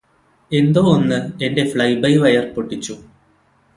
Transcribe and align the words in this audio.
എന്തോ 0.51 0.81
ഒന്ന് 0.87 1.19
എന്റെ 1.43 1.63
ഫ്ലൈബൈവയർ 1.71 2.45
പൊട്ടിച്ചു 2.55 2.95